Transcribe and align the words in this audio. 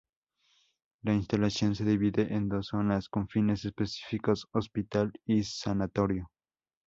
La 1.03 1.13
instalación 1.13 1.75
se 1.75 1.85
divide 1.85 2.33
en 2.33 2.49
dos 2.49 2.69
zonas 2.69 3.07
con 3.07 3.27
fines 3.29 3.65
específicos: 3.65 4.47
hospital 4.51 5.13
y 5.25 5.43
sanatorio. 5.43 6.31